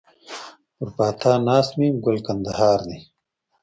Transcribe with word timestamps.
پر 0.75 0.89
پاتا 0.95 1.31
ناست 1.45 1.71
مي 1.77 1.87
ګل 2.03 2.17
کندهار 2.27 2.79
دی 2.87 2.97